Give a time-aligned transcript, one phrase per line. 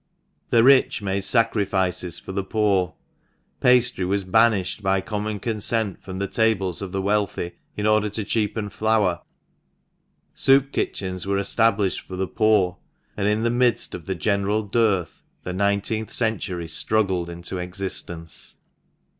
[0.49, 2.95] The rich made sacrifices for the poor;
[3.59, 8.23] pastry was banished by common consent from the tables of the wealthy in order to
[8.23, 9.21] cheapen flour;
[10.33, 12.77] soup kitchens were established for the poor,
[13.15, 18.57] and in the midst of the general dearth the nineteenth century struggled into existence.